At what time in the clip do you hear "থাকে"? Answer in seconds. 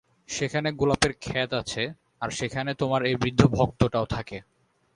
4.05-4.37